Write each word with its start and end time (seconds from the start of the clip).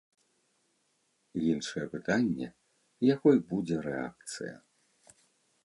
Іншае 1.51 1.83
пытанне, 1.93 2.47
якой 3.15 3.37
будзе 3.53 3.75
рэакцыя. 3.89 4.55